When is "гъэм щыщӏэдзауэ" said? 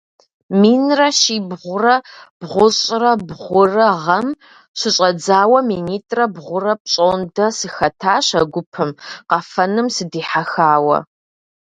4.03-5.59